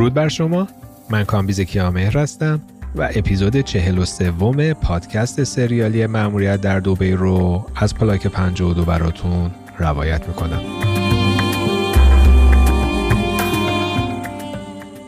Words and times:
درود 0.00 0.14
بر 0.14 0.28
شما. 0.28 0.68
من 1.10 1.24
کامبیز 1.24 1.60
کیامهر 1.60 2.18
هستم 2.18 2.60
و 2.96 3.08
اپیزود 3.14 3.60
چهل 3.60 3.98
و 3.98 4.04
سوم 4.04 4.72
پادکست 4.72 5.44
سریالی 5.44 6.06
ماموریت 6.06 6.60
در 6.60 6.80
دوبی 6.80 7.12
رو 7.12 7.66
از 7.76 7.94
پلاک 7.94 8.26
52 8.26 8.84
براتون 8.84 9.50
روایت 9.78 10.28
می‌کنم. 10.28 10.60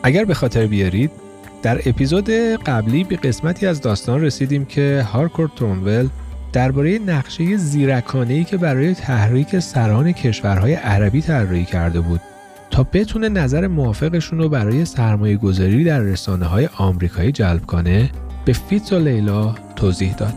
اگر 0.03 0.25
به 0.25 0.33
خاطر 0.33 0.67
بیارید 0.67 1.11
در 1.61 1.81
اپیزود 1.85 2.29
قبلی 2.65 3.03
به 3.03 3.15
قسمتی 3.15 3.67
از 3.67 3.81
داستان 3.81 4.21
رسیدیم 4.21 4.65
که 4.65 5.05
هارکورت 5.13 5.51
تورنول 5.55 6.09
درباره 6.51 6.99
نقشه 6.99 7.57
زیرکانه‌ای 7.57 8.43
که 8.43 8.57
برای 8.57 8.93
تحریک 8.93 9.59
سران 9.59 10.11
کشورهای 10.11 10.73
عربی 10.73 11.21
طراحی 11.21 11.65
کرده 11.65 12.01
بود. 12.01 12.21
تا 12.73 12.83
بتونه 12.83 13.29
نظر 13.29 13.67
موافقشون 13.67 14.39
رو 14.39 14.49
برای 14.49 14.85
سرمایه 14.85 15.37
گذاری 15.37 15.83
در 15.83 15.99
رسانه 15.99 16.45
های 16.45 16.69
آمریکایی 16.77 17.31
جلب 17.31 17.65
کنه 17.65 18.11
به 18.45 18.53
فیتز 18.53 18.93
و 18.93 18.99
لیلا 18.99 19.55
توضیح 19.75 20.15
داد. 20.15 20.33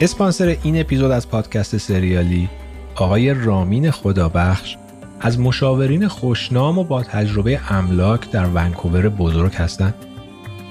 اسپانسر 0.00 0.56
این 0.62 0.80
اپیزود 0.80 1.10
از 1.10 1.28
پادکست 1.28 1.76
سریالی 1.76 2.48
آقای 2.94 3.34
رامین 3.34 3.90
خدابخش 3.90 4.76
از 5.26 5.40
مشاورین 5.40 6.08
خوشنام 6.08 6.78
و 6.78 6.84
با 6.84 7.02
تجربه 7.02 7.60
املاک 7.68 8.30
در 8.30 8.46
ونکوور 8.46 9.08
بزرگ 9.08 9.54
هستند. 9.54 9.94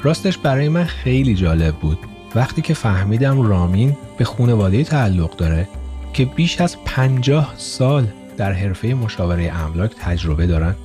راستش 0.04 0.38
برای 0.38 0.70
من 0.70 0.84
خیلی 0.84 1.36
جالب 1.36 1.76
بود 1.76 1.98
وقتی 2.36 2.62
که 2.62 2.74
فهمیدم 2.74 3.42
رامین 3.42 3.98
به 4.18 4.26
خانواده 4.26 4.84
تعلق 4.84 5.36
داره 5.36 5.68
که 6.14 6.26
بیش 6.26 6.62
از 6.62 6.78
50 6.86 7.54
سال 7.58 8.08
در 8.38 8.52
حرفه 8.52 8.88
مشاوره 8.88 9.52
املاک 9.56 9.92
تجربه 10.00 10.48
دارن. 10.48 10.76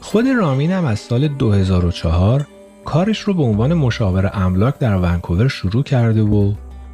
خود 0.00 0.24
رامین 0.38 0.72
هم 0.72 0.84
از 0.84 0.98
سال 0.98 1.28
2004 1.28 2.46
کارش 2.84 3.20
رو 3.20 3.34
به 3.34 3.42
عنوان 3.42 3.74
مشاور 3.74 4.30
املاک 4.34 4.78
در 4.78 4.96
ونکوور 4.96 5.48
شروع 5.48 5.82
کرده 5.82 6.22
و 6.22 6.52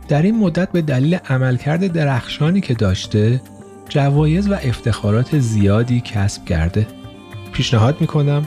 در 0.08 0.22
این 0.22 0.38
مدت 0.38 0.72
به 0.72 0.82
دلیل 0.82 1.18
عملکرد 1.28 1.86
درخشانی 1.86 2.60
که 2.60 2.74
داشته 2.74 3.40
جوایز 3.88 4.48
و 4.48 4.54
افتخارات 4.54 5.38
زیادی 5.38 6.00
کسب 6.00 6.44
کرده 6.44 6.86
پیشنهاد 7.52 8.00
می‌کنم 8.00 8.46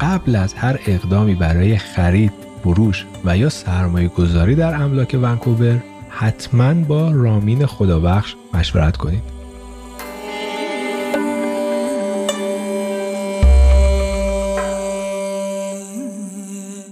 قبل 0.00 0.36
از 0.36 0.54
هر 0.54 0.78
اقدامی 0.86 1.34
برای 1.34 1.78
خرید، 1.78 2.32
فروش 2.62 3.06
و 3.24 3.36
یا 3.36 3.48
سرمایه 3.48 4.08
گذاری 4.08 4.54
در 4.54 4.82
املاک 4.82 5.18
ونکوور 5.22 5.82
حتما 6.08 6.74
با 6.74 7.10
رامین 7.10 7.66
خدابخش 7.66 8.34
مشورت 8.54 8.96
کنید. 8.96 9.22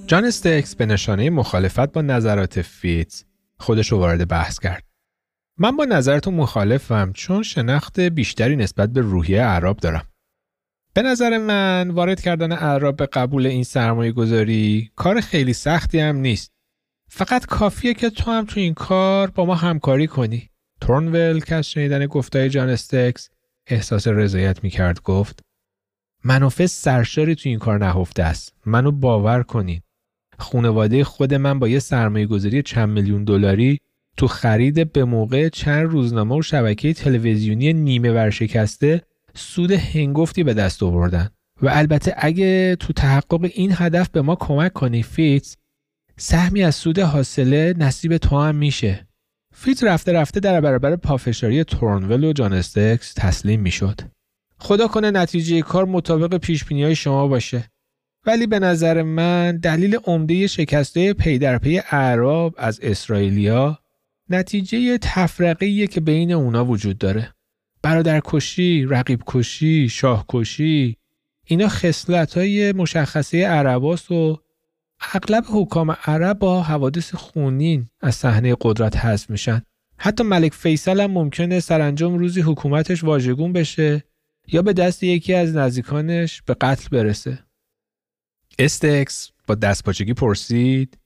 جان 0.06 0.24
استکس 0.24 0.74
به 0.74 0.86
نشانه 0.86 1.30
مخالفت 1.30 1.92
با 1.92 2.02
نظرات 2.02 2.62
فیتز 2.62 3.24
خودش 3.58 3.92
رو 3.92 3.98
وارد 3.98 4.28
بحث 4.28 4.58
کرد. 4.58 4.89
من 5.62 5.76
با 5.76 5.84
نظرتون 5.84 6.34
مخالفم 6.34 7.12
چون 7.14 7.42
شناخت 7.42 8.00
بیشتری 8.00 8.56
نسبت 8.56 8.90
به 8.90 9.00
روحیه 9.00 9.42
اعراب 9.42 9.76
دارم. 9.76 10.06
به 10.94 11.02
نظر 11.02 11.38
من 11.38 11.90
وارد 11.90 12.20
کردن 12.20 12.52
اعراب 12.52 12.96
به 12.96 13.06
قبول 13.06 13.46
این 13.46 13.64
سرمایه 13.64 14.12
گذاری 14.12 14.90
کار 14.96 15.20
خیلی 15.20 15.52
سختی 15.52 16.00
هم 16.00 16.16
نیست. 16.16 16.52
فقط 17.08 17.46
کافیه 17.46 17.94
که 17.94 18.10
تو 18.10 18.30
هم 18.30 18.44
تو 18.44 18.60
این 18.60 18.74
کار 18.74 19.30
با 19.30 19.44
ما 19.44 19.54
همکاری 19.54 20.06
کنی. 20.06 20.50
تورنول 20.80 21.40
که 21.40 21.54
از 21.54 21.70
شنیدن 21.70 22.06
گفتای 22.06 22.48
جان 22.48 22.68
استکس 22.68 23.30
احساس 23.66 24.08
رضایت 24.08 24.64
می‌کرد 24.64 25.02
گفت 25.02 25.40
منافع 26.24 26.66
سرشاری 26.66 27.34
تو 27.34 27.48
این 27.48 27.58
کار 27.58 27.78
نهفته 27.78 28.22
است. 28.22 28.54
منو 28.66 28.90
باور 28.90 29.42
کنید. 29.42 29.82
خونواده 30.38 31.04
خود 31.04 31.34
من 31.34 31.58
با 31.58 31.68
یه 31.68 31.78
سرمایه 31.78 32.26
گذاری 32.26 32.62
چند 32.62 32.88
میلیون 32.88 33.24
دلاری 33.24 33.80
تو 34.20 34.26
خرید 34.26 34.92
به 34.92 35.04
موقع 35.04 35.48
چند 35.48 35.90
روزنامه 35.90 36.38
و 36.38 36.42
شبکه 36.42 36.94
تلویزیونی 36.94 37.72
نیمه 37.72 38.10
ورشکسته 38.10 39.02
سود 39.34 39.70
هنگفتی 39.70 40.44
به 40.44 40.54
دست 40.54 40.82
آوردن. 40.82 41.30
و 41.62 41.68
البته 41.68 42.14
اگه 42.16 42.76
تو 42.76 42.92
تحقق 42.92 43.50
این 43.54 43.72
هدف 43.74 44.08
به 44.08 44.22
ما 44.22 44.36
کمک 44.36 44.72
کنی 44.72 45.02
فیتز 45.02 45.56
سهمی 46.16 46.62
از 46.62 46.74
سود 46.74 46.98
حاصله 46.98 47.74
نصیب 47.78 48.16
تو 48.16 48.38
هم 48.38 48.54
میشه. 48.54 49.08
فیتز 49.54 49.84
رفته 49.84 50.12
رفته 50.12 50.40
در 50.40 50.60
برابر 50.60 50.96
پافشاری 50.96 51.64
تورنول 51.64 52.24
و 52.24 52.32
جانستکس 52.32 53.14
تسلیم 53.14 53.60
می‌شد. 53.60 54.00
خدا 54.58 54.88
کنه 54.88 55.10
نتیجه 55.10 55.62
کار 55.62 55.84
مطابق 55.84 56.38
پیش 56.38 56.62
های 56.62 56.96
شما 56.96 57.28
باشه. 57.28 57.70
ولی 58.26 58.46
به 58.46 58.58
نظر 58.58 59.02
من 59.02 59.56
دلیل 59.56 59.98
عمده 60.04 60.46
شکسته 60.46 61.12
پی 61.12 61.38
در 61.38 61.58
پی 61.58 61.82
اعراب 61.90 62.54
از 62.58 62.80
اسرائیلیا 62.82 63.79
نتیجه 64.30 64.98
تفرقه 64.98 65.86
که 65.86 66.00
بین 66.00 66.32
اونا 66.32 66.64
وجود 66.64 66.98
داره. 66.98 67.34
برادر 67.82 68.20
کشی، 68.24 68.86
رقیب 68.88 69.22
کشی، 69.26 69.88
شاه 69.88 70.24
کشی 70.28 70.96
اینا 71.44 71.68
خصلت 71.68 72.36
های 72.36 72.72
مشخصه 72.72 73.46
عرباس 73.46 74.10
و 74.10 74.38
اغلب 75.14 75.44
حکام 75.48 75.90
عرب 75.90 76.38
با 76.38 76.62
حوادث 76.62 77.14
خونین 77.14 77.88
از 78.00 78.14
صحنه 78.14 78.56
قدرت 78.60 78.96
حذف 78.96 79.30
میشن. 79.30 79.62
حتی 79.98 80.24
ملک 80.24 80.54
فیصل 80.54 81.00
هم 81.00 81.10
ممکنه 81.10 81.60
سرانجام 81.60 82.18
روزی 82.18 82.40
حکومتش 82.40 83.04
واژگون 83.04 83.52
بشه 83.52 84.04
یا 84.46 84.62
به 84.62 84.72
دست 84.72 85.02
یکی 85.02 85.34
از 85.34 85.56
نزدیکانش 85.56 86.42
به 86.42 86.54
قتل 86.60 86.88
برسه. 86.88 87.38
استکس 88.58 89.30
با 89.46 89.54
دستپاچگی 89.54 90.14
پرسید 90.14 90.98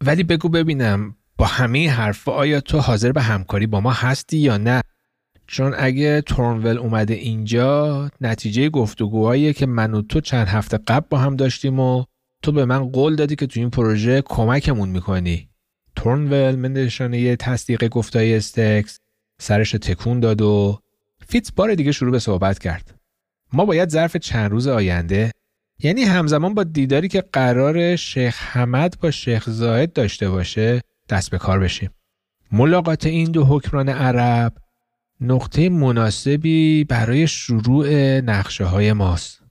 ولی 0.00 0.22
بگو 0.22 0.48
ببینم 0.48 1.16
با 1.38 1.46
همه 1.46 1.90
حرف 1.90 2.28
آیا 2.28 2.60
تو 2.60 2.78
حاضر 2.78 3.12
به 3.12 3.22
همکاری 3.22 3.66
با 3.66 3.80
ما 3.80 3.92
هستی 3.92 4.38
یا 4.38 4.56
نه؟ 4.56 4.82
چون 5.46 5.74
اگه 5.78 6.20
تورنول 6.20 6.78
اومده 6.78 7.14
اینجا 7.14 8.10
نتیجه 8.20 8.68
گفتگوهایی 8.68 9.52
که 9.52 9.66
من 9.66 9.94
و 9.94 10.02
تو 10.02 10.20
چند 10.20 10.46
هفته 10.46 10.78
قبل 10.78 11.06
با 11.10 11.18
هم 11.18 11.36
داشتیم 11.36 11.80
و 11.80 12.04
تو 12.42 12.52
به 12.52 12.64
من 12.64 12.88
قول 12.88 13.16
دادی 13.16 13.36
که 13.36 13.46
تو 13.46 13.60
این 13.60 13.70
پروژه 13.70 14.22
کمکمون 14.22 14.88
می‌کنی. 14.88 15.48
تورنول 15.96 16.56
به 16.56 16.72
نشانه 16.72 17.36
تصدیق 17.36 17.88
گفتای 17.88 18.36
استکس 18.36 18.98
سرش 19.40 19.70
تکون 19.70 20.20
داد 20.20 20.42
و 20.42 20.80
فیتز 21.28 21.50
بار 21.56 21.74
دیگه 21.74 21.92
شروع 21.92 22.10
به 22.10 22.18
صحبت 22.18 22.58
کرد. 22.58 22.94
ما 23.52 23.64
باید 23.64 23.88
ظرف 23.88 24.16
چند 24.16 24.50
روز 24.50 24.66
آینده 24.66 25.30
یعنی 25.78 26.02
همزمان 26.02 26.54
با 26.54 26.64
دیداری 26.64 27.08
که 27.08 27.24
قراره 27.32 27.96
شیخ 27.96 28.42
حمد 28.42 28.96
با 29.00 29.10
شیخ 29.10 29.50
زاید 29.50 29.92
داشته 29.92 30.30
باشه 30.30 30.80
دست 31.08 31.30
به 31.30 31.38
کار 31.38 31.58
بشیم. 31.58 31.90
ملاقات 32.52 33.06
این 33.06 33.30
دو 33.30 33.44
حکمران 33.44 33.88
عرب 33.88 34.52
نقطه 35.20 35.68
مناسبی 35.68 36.84
برای 36.84 37.26
شروع 37.26 38.20
نقشه 38.20 38.64
های 38.64 38.92
ماست. 38.92 39.42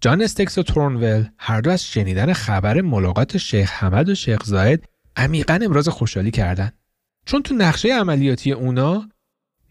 جان 0.00 0.22
استکس 0.22 0.58
و 0.58 0.62
تورنول 0.62 1.24
هر 1.38 1.60
دو 1.60 1.70
از 1.70 1.84
شنیدن 1.84 2.32
خبر 2.32 2.80
ملاقات 2.80 3.36
شیخ 3.36 3.72
حمد 3.72 4.08
و 4.08 4.14
شیخ 4.14 4.44
زاید 4.44 4.88
عمیقا 5.16 5.58
امراض 5.62 5.88
خوشحالی 5.88 6.30
کردند 6.30 6.78
چون 7.26 7.42
تو 7.42 7.54
نقشه 7.54 7.94
عملیاتی 8.00 8.52
اونا 8.52 9.08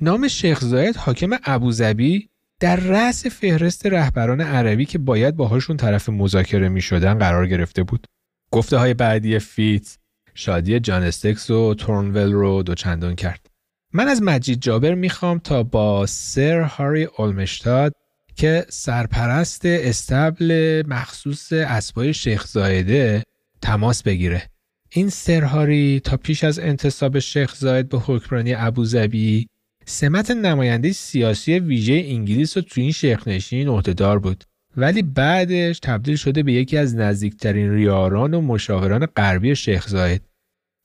نام 0.02 0.28
شیخ 0.28 0.60
زاید 0.60 0.96
حاکم 0.96 1.30
ابوظبی 1.44 2.30
در 2.60 2.75
رأس 2.75 3.28
فهرست 3.28 3.86
رهبران 3.86 4.42
عربی 4.42 4.86
که 4.86 4.98
باید 4.98 5.36
باهاشون 5.36 5.78
طرف 5.78 6.10
مذاکره 6.10 6.69
می 6.69 6.81
شدن 6.81 7.19
قرار 7.19 7.48
گرفته 7.48 7.84
بود. 7.84 8.07
گفته 8.52 8.78
های 8.78 8.94
بعدی 8.94 9.40
فیت 9.40 9.98
شادی 10.39 10.80
جان 10.80 11.04
استکس 11.04 11.50
و 11.50 11.74
تورنول 11.74 12.31
رو 12.31 12.63
دوچندان 12.63 13.16
کرد. 13.16 13.48
من 13.94 14.07
از 14.07 14.22
مجید 14.22 14.60
جابر 14.62 14.95
می‌خوام 14.95 15.39
تا 15.39 15.63
با 15.63 16.06
سر 16.06 16.62
هاری 16.62 17.07
اولمشتاد 17.18 17.94
که 18.36 18.66
سرپرست 18.69 19.62
استبل 19.66 20.84
مخصوص 20.88 21.54
اسبای 21.54 22.13
شیخ 22.13 22.48
زایده 22.48 23.24
تماس 23.62 24.04
بگیره. 24.04 24.44
این 24.89 25.10
سر 25.10 25.44
هاری 25.44 26.00
تا 26.00 26.18
پیش 26.18 26.44
از 26.44 26.60
انتصاب 26.60 27.19
شیخ 27.19 27.56
زاید 27.56 27.90
به 27.90 27.98
حکمرانی 27.98 28.54
ابوظبی 28.54 29.48
سمت 29.86 30.31
نماینده 30.31 30.92
سیاسی 30.92 31.60
ویژه 31.60 31.94
انگلیس 31.94 32.57
رو 32.57 32.63
تو 32.63 32.81
این 32.81 32.92
شیخنشین 32.92 33.68
عهدهدار 33.68 34.19
بود 34.19 34.44
ولی 34.78 35.02
بعدش 35.02 35.80
تبدیل 35.80 36.16
شده 36.16 36.44
به 36.44 36.54
یکی 36.54 36.78
از 36.78 36.96
نزدیکترین 36.96 37.74
ریاران 37.74 38.34
و 38.34 38.42
مشاوران 38.42 39.06
غربی 39.06 39.56
شیخ 39.56 39.88
زاید 39.88 40.22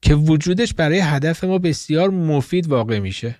که 0.03 0.15
وجودش 0.15 0.75
برای 0.75 0.99
هدف 0.99 1.45
ما 1.45 1.59
بسیار 1.59 2.11
مفید 2.11 2.67
واقع 2.67 2.99
میشه. 2.99 3.39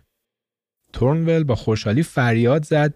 تورنول 0.93 1.45
با 1.45 1.55
خوشحالی 1.55 2.03
فریاد 2.03 2.65
زد. 2.65 2.95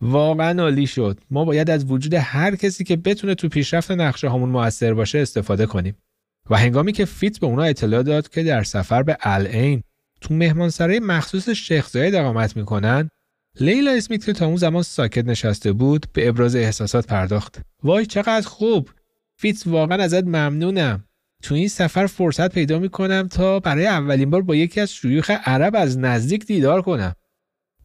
واقعا 0.00 0.62
عالی 0.62 0.86
شد. 0.86 1.20
ما 1.30 1.44
باید 1.44 1.70
از 1.70 1.90
وجود 1.90 2.14
هر 2.14 2.56
کسی 2.56 2.84
که 2.84 2.96
بتونه 2.96 3.34
تو 3.34 3.48
پیشرفت 3.48 3.90
نقشه 3.90 4.30
همون 4.30 4.48
موثر 4.48 4.94
باشه 4.94 5.18
استفاده 5.18 5.66
کنیم. 5.66 5.96
و 6.50 6.56
هنگامی 6.56 6.92
که 6.92 7.04
فیت 7.04 7.38
به 7.38 7.46
اونا 7.46 7.62
اطلاع 7.62 8.02
داد 8.02 8.28
که 8.28 8.42
در 8.42 8.62
سفر 8.62 9.02
به 9.02 9.16
العین 9.20 9.82
تو 10.20 10.34
مهمانسرای 10.34 11.00
مخصوص 11.00 11.48
شیخ 11.48 11.88
زاید 11.88 12.14
اقامت 12.14 12.56
می‌کنن 12.56 13.10
لیلا 13.60 13.90
اسمیت 13.90 14.24
که 14.24 14.32
تا 14.32 14.46
اون 14.46 14.56
زمان 14.56 14.82
ساکت 14.82 15.24
نشسته 15.24 15.72
بود 15.72 16.06
به 16.12 16.28
ابراز 16.28 16.56
احساسات 16.56 17.06
پرداخت. 17.06 17.60
وای 17.82 18.06
چقدر 18.06 18.46
خوب! 18.48 18.90
فیتز 19.36 19.66
واقعا 19.66 20.02
ازت 20.02 20.24
ممنونم. 20.24 21.04
تو 21.42 21.54
این 21.54 21.68
سفر 21.68 22.06
فرصت 22.06 22.54
پیدا 22.54 22.78
می‌کنم 22.78 23.28
تا 23.28 23.60
برای 23.60 23.86
اولین 23.86 24.30
بار 24.30 24.42
با 24.42 24.56
یکی 24.56 24.80
از 24.80 24.92
شیوخ 24.92 25.30
عرب 25.30 25.76
از 25.76 25.98
نزدیک 25.98 26.46
دیدار 26.46 26.82
کنم. 26.82 27.14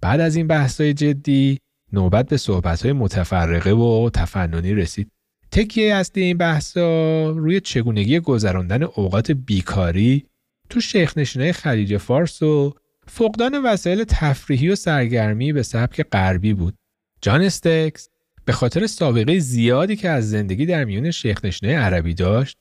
بعد 0.01 0.19
از 0.19 0.35
این 0.35 0.47
بحثای 0.47 0.93
جدی 0.93 1.57
نوبت 1.93 2.29
به 2.29 2.37
صحبتهای 2.37 2.93
متفرقه 2.93 3.71
و 3.71 4.09
تفننی 4.13 4.73
رسید. 4.73 5.11
تکیه 5.51 5.95
اصلی 5.95 6.23
این 6.23 6.37
بحثا 6.37 7.29
روی 7.29 7.59
چگونگی 7.59 8.19
گذراندن 8.19 8.83
اوقات 8.83 9.31
بیکاری 9.31 10.25
تو 10.69 10.81
شیخ 10.81 11.17
نشینای 11.17 11.53
خلیج 11.53 11.97
فارس 11.97 12.41
و 12.41 12.73
فقدان 13.09 13.63
وسایل 13.65 14.03
تفریحی 14.03 14.69
و 14.69 14.75
سرگرمی 14.75 15.53
به 15.53 15.63
سبک 15.63 16.01
غربی 16.11 16.53
بود. 16.53 16.73
جان 17.21 17.41
استکس 17.41 18.09
به 18.45 18.53
خاطر 18.53 18.87
سابقه 18.87 19.39
زیادی 19.39 19.95
که 19.95 20.09
از 20.09 20.29
زندگی 20.29 20.65
در 20.65 20.85
میون 20.85 21.11
شیخ 21.11 21.63
عربی 21.63 22.13
داشت 22.13 22.57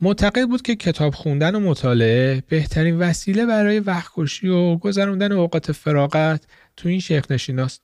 معتقد 0.00 0.48
بود 0.48 0.62
که 0.62 0.76
کتاب 0.76 1.14
خوندن 1.14 1.54
و 1.54 1.60
مطالعه 1.60 2.42
بهترین 2.48 2.98
وسیله 2.98 3.46
برای 3.46 3.80
وقت 3.80 4.18
و 4.44 4.78
گذراندن 4.78 5.32
اوقات 5.32 5.72
فراغت 5.72 6.44
تو 6.76 6.88
این 6.88 7.00
شیخ 7.00 7.30
نشیناست. 7.30 7.82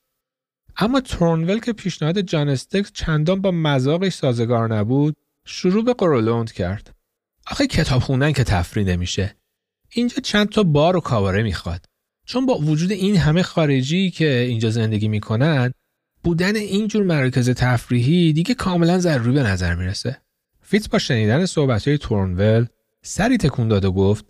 اما 0.77 1.01
تورنول 1.01 1.59
که 1.59 1.73
پیشنهاد 1.73 2.21
جان 2.21 2.49
استکس 2.49 2.93
چندان 2.93 3.41
با 3.41 3.51
مذاقش 3.51 4.13
سازگار 4.13 4.75
نبود 4.75 5.17
شروع 5.45 5.85
به 5.85 5.95
قرولوند 5.95 6.53
کرد. 6.53 6.95
آخه 7.47 7.67
کتاب 7.67 8.03
خوندن 8.03 8.33
که 8.33 8.45
تفریح 8.45 8.87
نمیشه. 8.87 9.37
اینجا 9.91 10.17
چند 10.23 10.49
تا 10.49 10.63
بار 10.63 10.97
و 10.97 11.01
کاواره 11.01 11.43
می‌خواد. 11.43 11.85
چون 12.33 12.47
با 12.47 12.59
وجود 12.59 12.93
این 12.93 13.17
همه 13.17 13.43
خارجی 13.43 14.11
که 14.11 14.39
اینجا 14.39 14.71
زندگی 14.71 15.09
می‌کنن 15.09 15.73
بودن 16.25 16.57
اینجور 16.57 17.03
مراکز 17.03 17.51
تفریحی 17.51 18.33
دیگه 18.33 18.55
کاملا 18.55 18.99
ضروری 18.99 19.33
به 19.33 19.43
نظر 19.43 19.75
می‌رسه. 19.75 20.17
فیتز 20.61 20.89
با 20.89 20.99
شنیدن 20.99 21.47
صحبت 21.47 21.89
های 21.89 21.99
تورنول 21.99 22.67
سری 23.03 23.37
تکون 23.37 23.69
داد 23.69 23.85
و 23.85 23.93
گفت 23.93 24.25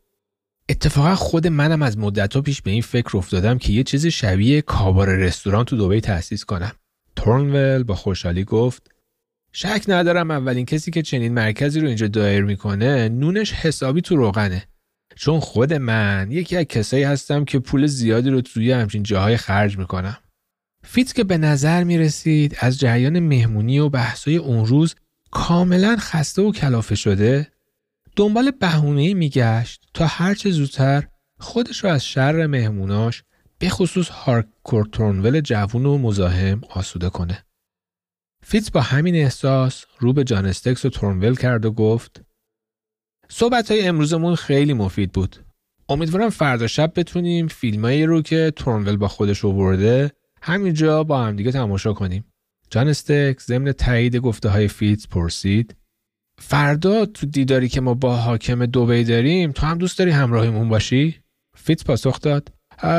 اتفاقا 0.69 1.15
خود 1.15 1.47
منم 1.47 1.83
از 1.83 1.99
مدت 1.99 2.39
پیش 2.39 2.63
به 2.63 2.71
این 2.71 2.83
فکر 2.83 3.17
افتادم 3.17 3.59
که 3.59 3.73
یه 3.73 3.83
چیز 3.83 4.07
شبیه 4.07 4.63
کابار 4.63 5.17
رستوران 5.17 5.65
تو 5.65 5.77
دوبی 5.77 6.01
تأسیس 6.01 6.45
کنم. 6.45 6.73
تورنول 7.17 7.83
با 7.83 7.95
خوشحالی 7.95 8.45
گفت 8.45 8.91
شک 9.53 9.85
ندارم 9.89 10.31
اولین 10.31 10.67
کسی 10.67 10.91
که 10.91 11.03
چنین 11.03 11.35
مرکزی 11.35 11.81
رو 11.81 11.87
اینجا 11.87 12.09
دایر 12.09 12.45
می‌کنه 12.45 13.09
نونش 13.09 13.53
حسابی 13.53 14.01
تو 14.01 14.17
روغنه. 14.17 14.72
چون 15.15 15.41
خود 15.41 15.73
من 15.73 16.29
یکی 16.31 16.57
از 16.57 16.65
کسایی 16.65 17.03
هستم 17.03 17.45
که 17.45 17.59
پول 17.59 17.87
زیادی 17.87 18.31
رو 18.31 18.41
توی 18.41 18.73
همچین 18.73 19.03
جاهای 19.03 19.37
خرج 19.37 19.79
می‌کنم. 19.79 20.17
فیت 20.85 21.15
که 21.15 21.25
به 21.25 21.39
نظر 21.39 21.85
می 21.85 21.99
رسید 21.99 22.57
از 22.61 22.79
جریان 22.79 23.19
مهمونی 23.19 23.79
و 23.79 23.89
بحثای 23.89 24.37
اون 24.37 24.67
روز 24.67 24.95
کاملا 25.31 25.97
خسته 26.01 26.43
و 26.43 26.53
کلافه 26.53 26.95
شده 26.95 27.53
دنبال 28.17 28.51
بهونه 28.51 29.15
میگشت 29.15 29.89
تا 29.95 30.07
هرچه 30.07 30.51
زودتر 30.51 31.09
خودش 31.39 31.85
رو 31.85 31.91
از 31.91 32.05
شر 32.05 32.47
مهموناش 32.47 33.23
به 33.59 33.69
خصوص 33.69 34.09
هارکورت 34.09 34.85
تورنول 34.85 35.41
جوون 35.41 35.87
و 35.87 35.99
مزاحم 35.99 36.61
آسوده 36.71 37.11
کنه. 37.11 37.45
فیتز 38.45 38.73
با 38.73 38.81
همین 38.81 39.15
احساس 39.15 39.85
رو 39.99 40.13
به 40.13 40.25
جان 40.25 40.47
استکس 40.47 40.85
و 40.85 40.91
تورنول 40.91 41.37
کرد 41.37 41.65
و 41.65 41.73
گفت 41.73 42.23
صحبت 43.35 43.71
های 43.71 43.87
امروزمون 43.87 44.35
خیلی 44.35 44.73
مفید 44.73 45.13
بود. 45.13 45.37
امیدوارم 45.89 46.31
فردا 46.31 46.67
شب 46.67 46.93
بتونیم 46.97 47.49
فیلمایی 47.49 48.07
رو 48.07 48.23
که 48.23 48.53
تورنول 48.57 48.97
با 48.97 49.09
خودش 49.09 49.45
آورده 49.45 50.13
همینجا 50.43 51.05
با 51.05 51.25
هم 51.25 51.37
دیگه 51.37 51.53
تماشا 51.53 51.93
کنیم. 51.93 52.25
جان 52.71 52.89
استکس 52.89 53.41
ضمن 53.41 53.73
تایید 53.73 54.17
گفته 54.17 54.49
های 54.49 54.69
فیتز 54.69 55.09
پرسید 55.09 55.77
فردا 56.41 57.07
تو 57.07 57.27
دیداری 57.27 57.69
که 57.69 57.81
ما 57.81 57.95
با 57.95 58.17
حاکم 58.17 58.67
دوبی 58.67 59.05
داریم 59.05 59.53
تو 59.53 59.67
هم 59.67 59.79
دوست 59.79 59.99
داری 59.99 60.11
همراهمون 60.11 60.69
باشی؟ 60.69 61.17
فیتز 61.57 61.85
پاسخ 61.85 62.21
داد 62.21 62.49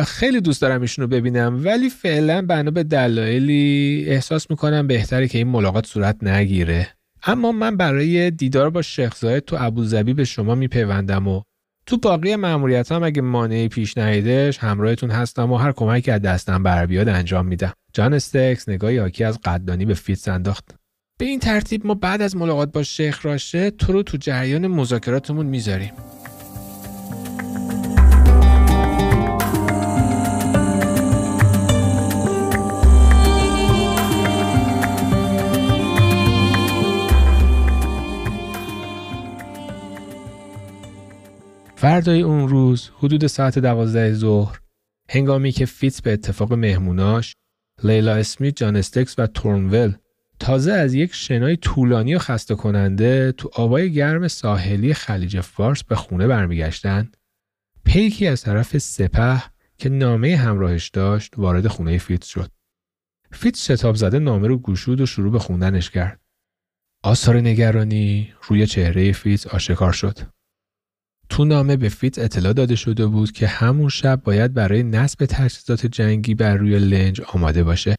خیلی 0.05 0.41
دوست 0.41 0.61
دارم 0.61 0.81
ایشونو 0.81 1.07
ببینم 1.07 1.61
ولی 1.65 1.89
فعلا 1.89 2.41
بنا 2.41 2.71
به 2.71 2.83
دلایلی 2.83 4.05
احساس 4.07 4.49
می‌کنم 4.49 4.87
بهتره 4.87 5.27
که 5.27 5.37
این 5.37 5.47
ملاقات 5.47 5.85
صورت 5.85 6.23
نگیره 6.23 6.87
اما 7.25 7.51
من 7.51 7.77
برای 7.77 8.31
دیدار 8.31 8.69
با 8.69 8.81
شیخ 8.81 9.15
زاید 9.15 9.45
تو 9.45 9.57
ابوظبی 9.59 10.13
به 10.13 10.25
شما 10.25 10.55
میپیوندم 10.55 11.27
و 11.27 11.41
تو 11.85 11.97
باقی 11.97 12.35
مأموریت 12.35 12.91
هم 12.91 13.03
اگه 13.03 13.21
مانعی 13.21 13.67
پیش 13.67 13.97
نیاد 13.97 14.57
همراهتون 14.57 15.11
هستم 15.11 15.51
و 15.51 15.57
هر 15.57 15.71
کمکی 15.71 16.11
از 16.11 16.21
دستم 16.21 16.63
بر 16.63 16.85
بیاد 16.85 17.09
انجام 17.09 17.45
میدم. 17.45 17.73
جان 17.93 18.13
استکس 18.13 18.69
نگاهی 18.69 18.97
حاکی 18.97 19.23
از 19.23 19.39
قدردانی 19.39 19.85
به 19.85 19.93
فیتز 19.93 20.27
انداخت. 20.27 20.75
به 21.19 21.25
این 21.25 21.39
ترتیب 21.39 21.87
ما 21.87 21.93
بعد 21.93 22.21
از 22.21 22.35
ملاقات 22.35 22.71
با 22.71 22.83
شیخ 22.83 23.25
راشد 23.25 23.71
تو 23.71 23.93
رو 23.93 24.03
تو 24.03 24.17
جریان 24.17 24.67
مذاکراتمون 24.67 25.45
می‌ذاریم. 25.45 25.91
فردای 41.83 42.21
اون 42.21 42.47
روز 42.47 42.89
حدود 42.97 43.27
ساعت 43.27 43.59
دوازده 43.59 44.13
ظهر 44.13 44.59
هنگامی 45.09 45.51
که 45.51 45.65
فیتز 45.65 46.01
به 46.01 46.13
اتفاق 46.13 46.53
مهموناش 46.53 47.35
لیلا 47.83 48.15
اسمیت، 48.15 48.55
جان 48.55 48.75
استکس 48.75 49.19
و 49.19 49.27
تورنول 49.27 49.93
تازه 50.39 50.71
از 50.71 50.93
یک 50.93 51.13
شنای 51.13 51.57
طولانی 51.57 52.15
و 52.15 52.19
خسته 52.19 52.55
کننده 52.55 53.31
تو 53.31 53.49
آبای 53.53 53.93
گرم 53.93 54.27
ساحلی 54.27 54.93
خلیج 54.93 55.39
فارس 55.39 55.83
به 55.83 55.95
خونه 55.95 56.27
برمیگشتن 56.27 57.11
پیکی 57.85 58.27
از 58.27 58.41
طرف 58.41 58.77
سپه 58.77 59.43
که 59.77 59.89
نامه‌ای 59.89 60.35
همراهش 60.35 60.89
داشت 60.89 61.33
وارد 61.37 61.67
خونه 61.67 61.97
فیتز 61.97 62.27
شد. 62.27 62.51
فیتز 63.31 63.61
شتاب 63.61 63.95
زده 63.95 64.19
نامه 64.19 64.47
رو 64.47 64.57
گشود 64.57 65.01
و 65.01 65.05
شروع 65.05 65.31
به 65.31 65.39
خوندنش 65.39 65.89
کرد. 65.89 66.21
آثار 67.03 67.35
نگرانی 67.35 68.33
روی 68.47 68.67
چهره 68.67 69.11
فیتز 69.11 69.47
آشکار 69.47 69.91
شد. 69.91 70.19
تو 71.33 71.45
نامه 71.45 71.77
به 71.77 71.89
فیتز 71.89 72.19
اطلاع 72.19 72.53
داده 72.53 72.75
شده 72.75 73.05
بود 73.05 73.31
که 73.31 73.47
همون 73.47 73.89
شب 73.89 74.21
باید 74.23 74.53
برای 74.53 74.83
نصب 74.83 75.25
تجهیزات 75.25 75.85
جنگی 75.85 76.35
بر 76.35 76.55
روی 76.55 76.79
لنج 76.79 77.21
آماده 77.21 77.63
باشه. 77.63 77.95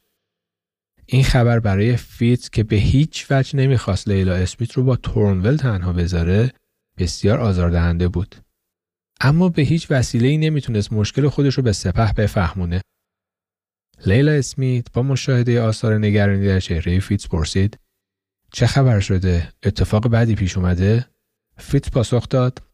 این 1.06 1.24
خبر 1.24 1.60
برای 1.60 1.96
فیتز 1.96 2.52
که 2.52 2.64
به 2.64 2.76
هیچ 2.76 3.26
وجه 3.30 3.56
نمی‌خواست 3.56 4.08
لیلا 4.08 4.34
اسمیت 4.34 4.72
رو 4.72 4.82
با 4.82 4.96
تورنول 4.96 5.56
تنها 5.56 5.92
بذاره 5.92 6.52
بسیار 6.98 7.38
آزاردهنده 7.38 8.08
بود. 8.08 8.34
اما 9.20 9.48
به 9.48 9.62
هیچ 9.62 9.86
وسیله 9.90 10.28
ای 10.28 10.38
نمی‌تونست 10.38 10.92
مشکل 10.92 11.28
خودش 11.28 11.54
رو 11.54 11.62
به 11.62 11.72
سپه 11.72 12.12
بفهمونه. 12.12 12.80
لیلا 14.06 14.32
اسمیت 14.32 14.92
با 14.92 15.02
مشاهده 15.02 15.60
آثار 15.60 15.98
نگرانی 15.98 16.46
در 16.46 16.60
چهره 16.60 17.00
فیتز 17.00 17.28
پرسید 17.28 17.78
چه 18.52 18.66
خبر 18.66 19.00
شده؟ 19.00 19.52
اتفاق 19.62 20.08
بعدی 20.08 20.34
پیش 20.34 20.56
اومده؟ 20.56 21.06
فیتز 21.58 21.90
پاسخ 21.90 22.28
داد 22.28 22.73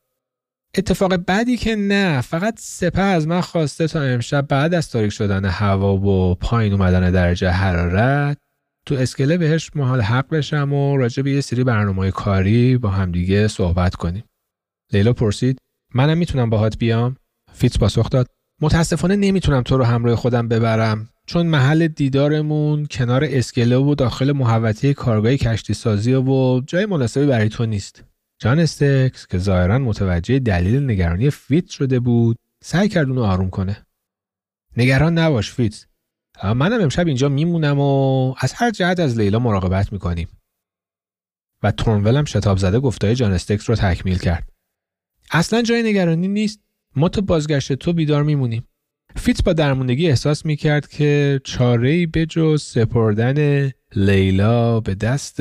اتفاق 0.76 1.16
بعدی 1.16 1.56
که 1.56 1.76
نه 1.76 2.20
فقط 2.20 2.54
سپه 2.58 3.02
از 3.02 3.26
من 3.26 3.40
خواسته 3.40 3.86
تا 3.86 4.02
امشب 4.02 4.46
بعد 4.46 4.74
از 4.74 4.90
تاریک 4.90 5.12
شدن 5.12 5.44
هوا 5.44 5.96
و 5.96 6.34
پایین 6.34 6.72
اومدن 6.72 7.10
درجه 7.10 7.50
حرارت 7.50 8.38
تو 8.86 8.94
اسکله 8.94 9.38
بهش 9.38 9.70
محال 9.74 10.00
حق 10.00 10.28
بشم 10.28 10.72
و 10.72 10.96
راجع 10.96 11.22
به 11.22 11.30
یه 11.30 11.40
سری 11.40 11.64
برنامه 11.64 12.10
کاری 12.10 12.78
با 12.78 12.88
همدیگه 12.88 13.48
صحبت 13.48 13.94
کنیم. 13.94 14.24
لیلا 14.92 15.12
پرسید 15.12 15.58
منم 15.94 16.18
می‌تونم 16.18 16.50
باهات 16.50 16.78
بیام؟ 16.78 17.16
فیتز 17.52 17.78
پاسخ 17.78 18.10
داد 18.10 18.26
متاسفانه 18.62 19.16
نمی‌تونم 19.16 19.62
تو 19.62 19.78
رو 19.78 19.84
همراه 19.84 20.16
خودم 20.16 20.48
ببرم 20.48 21.08
چون 21.26 21.46
محل 21.46 21.88
دیدارمون 21.88 22.86
کنار 22.90 23.24
اسکله 23.24 23.76
و 23.76 23.94
داخل 23.94 24.32
محوطه 24.32 24.94
کارگاه 24.94 25.36
کشتی 25.36 25.74
سازی 25.74 26.14
و 26.14 26.60
جای 26.60 26.86
مناسبی 26.86 27.26
برای 27.26 27.48
تو 27.48 27.66
نیست. 27.66 28.09
جان 28.42 28.58
استکس 28.58 29.26
که 29.26 29.38
ظاهرا 29.38 29.78
متوجه 29.78 30.38
دلیل 30.38 30.90
نگرانی 30.90 31.30
فیتز 31.30 31.68
شده 31.68 32.00
بود 32.00 32.36
سعی 32.62 32.88
کرد 32.88 33.08
اونو 33.08 33.22
آروم 33.22 33.50
کنه. 33.50 33.86
نگران 34.76 35.18
نباش 35.18 35.50
فیتز 35.50 35.86
منم 36.44 36.80
امشب 36.80 37.06
اینجا 37.06 37.28
میمونم 37.28 37.80
و 37.80 38.34
از 38.38 38.52
هر 38.52 38.70
جهت 38.70 39.00
از 39.00 39.18
لیلا 39.18 39.38
مراقبت 39.38 39.92
می‌کنیم. 39.92 40.28
و 41.62 41.70
تورنولم 41.70 42.24
شتاب 42.24 42.58
زده 42.58 42.80
گفتای 42.80 43.14
جان 43.14 43.32
استکس 43.32 43.70
رو 43.70 43.76
تکمیل 43.76 44.18
کرد. 44.18 44.48
اصلا 45.30 45.62
جای 45.62 45.82
نگرانی 45.82 46.28
نیست. 46.28 46.60
ما 46.96 47.08
تا 47.08 47.20
بازگشت 47.20 47.72
تو 47.72 47.92
بیدار 47.92 48.22
میمونیم. 48.22 48.68
فیتز 49.16 49.44
با 49.44 49.52
درموندگی 49.52 50.08
احساس 50.08 50.46
می‌کرد 50.46 50.88
که 50.88 51.40
چاره‌ای 51.44 52.06
به 52.06 52.26
جز 52.26 52.62
سپردن 52.62 53.70
لیلا 53.96 54.80
به 54.80 54.94
دست 54.94 55.40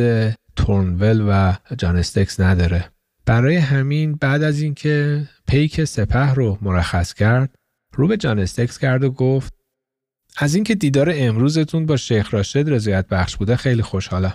تورنول 0.59 1.21
و 1.27 1.53
جان 1.77 1.97
استکس 1.97 2.39
نداره. 2.39 2.91
برای 3.25 3.55
همین 3.55 4.15
بعد 4.15 4.43
از 4.43 4.61
اینکه 4.61 5.23
پیک 5.47 5.83
سپه 5.83 6.33
رو 6.33 6.57
مرخص 6.61 7.13
کرد 7.13 7.55
رو 7.93 8.07
به 8.07 8.17
جان 8.17 8.39
استکس 8.39 8.77
کرد 8.77 9.03
و 9.03 9.11
گفت 9.11 9.53
از 10.37 10.55
اینکه 10.55 10.75
دیدار 10.75 11.11
امروزتون 11.15 11.85
با 11.85 11.97
شیخ 11.97 12.33
راشد 12.33 12.69
رضایت 12.69 13.07
بخش 13.07 13.35
بوده 13.35 13.55
خیلی 13.55 13.81
خوشحالم. 13.81 14.33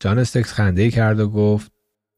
جان 0.00 0.18
استکس 0.18 0.52
خنده 0.52 0.90
کرد 0.90 1.20
و 1.20 1.28
گفت 1.28 1.72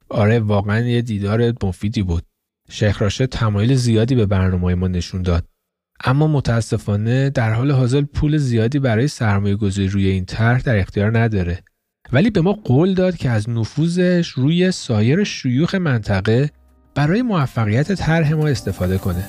آره 0.09 0.41
واقعا 0.41 0.81
یه 0.81 1.03
دیدار 1.03 1.53
مفیدی 1.63 2.03
بود. 2.03 2.27
شیخ 2.71 3.03
راشد 3.03 3.27
تمایل 3.27 3.75
زیادی 3.75 4.15
به 4.15 4.27
برنامه 4.27 4.75
ما 4.75 4.89
نشون 4.89 5.23
داد. 5.23 5.49
اما 6.05 6.27
متاسفانه 6.27 7.31
در 7.31 7.53
حال 7.53 7.71
حاضر 7.71 8.03
پول 8.03 8.37
زیادی 8.37 8.79
برای 8.79 9.09
سرمایه 9.09 9.57
گذاری 9.57 9.89
روی 9.89 10.07
این 10.07 10.25
طرح 10.25 10.63
در 10.63 10.79
اختیار 10.79 11.19
نداره. 11.19 11.63
ولی 12.13 12.31
به 12.31 12.41
ما 12.41 12.53
قول 12.53 12.95
داد 12.95 13.17
که 13.17 13.31
از 13.31 13.51
نفوذش 13.51 14.29
روی 14.29 14.71
سایر 14.71 15.25
شیوخ 15.25 15.75
منطقه 15.75 16.51
برای 16.95 17.23
موفقیت 17.23 17.93
طرح 17.93 18.33
ما 18.33 18.49
استفاده 18.49 18.99
کنه. 18.99 19.25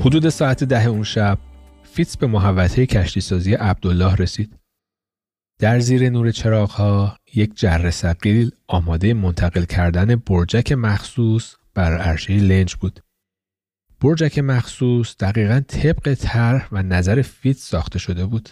حدود 0.00 0.28
ساعت 0.28 0.64
ده 0.64 0.86
اون 0.86 1.02
شب 1.02 1.38
فیتس 1.82 2.16
به 2.16 2.26
محوطه 2.26 2.86
کشتی 2.86 3.20
سازی 3.20 3.54
عبدالله 3.54 4.14
رسید. 4.14 4.61
در 5.62 5.80
زیر 5.80 6.10
نور 6.10 6.30
چراغها 6.30 7.16
یک 7.34 7.56
جرثقیل 7.56 8.50
آماده 8.66 9.14
منتقل 9.14 9.64
کردن 9.64 10.16
برجک 10.16 10.72
مخصوص 10.72 11.54
بر 11.74 11.98
عرشه 11.98 12.36
لنج 12.36 12.74
بود. 12.74 13.00
برجک 14.00 14.38
مخصوص 14.38 15.16
دقیقا 15.20 15.60
طبق 15.68 16.14
طرح 16.14 16.68
و 16.72 16.82
نظر 16.82 17.22
فیتس 17.22 17.68
ساخته 17.68 17.98
شده 17.98 18.26
بود. 18.26 18.48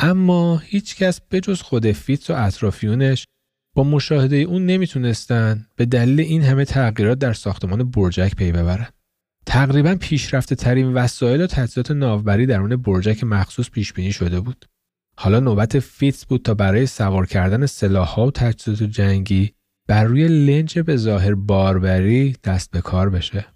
اما 0.00 0.58
هیچ 0.58 0.96
کس 0.96 1.20
به 1.20 1.40
جز 1.40 1.62
خود 1.62 1.92
فیتس 1.92 2.30
و 2.30 2.34
اطرافیونش 2.36 3.24
با 3.76 3.84
مشاهده 3.84 4.36
اون 4.36 4.66
نمی‌تونستن 4.66 5.66
به 5.76 5.86
دلیل 5.86 6.20
این 6.20 6.42
همه 6.42 6.64
تغییرات 6.64 7.18
در 7.18 7.32
ساختمان 7.32 7.90
برجک 7.90 8.34
پی 8.34 8.52
ببرن. 8.52 8.88
تقریبا 9.46 9.94
پیشرفته 9.94 10.54
ترین 10.54 10.94
وسایل 10.94 11.40
و 11.40 11.46
تجهیزات 11.46 11.90
ناوبری 11.90 12.46
درون 12.46 12.76
برجک 12.76 13.24
مخصوص 13.24 13.70
پیش 13.70 13.92
بینی 13.92 14.12
شده 14.12 14.40
بود. 14.40 14.64
حالا 15.20 15.40
نوبت 15.40 15.78
فیتس 15.78 16.24
بود 16.24 16.42
تا 16.42 16.54
برای 16.54 16.86
سوار 16.86 17.26
کردن 17.26 17.66
سلاحها 17.66 18.26
و 18.26 18.30
تجهیزات 18.30 18.88
جنگی 18.88 19.52
بر 19.88 20.04
روی 20.04 20.28
لنج 20.28 20.78
به 20.78 20.96
ظاهر 20.96 21.34
باربری 21.34 22.36
دست 22.44 22.70
به 22.70 22.80
کار 22.80 23.10
بشه. 23.10 23.46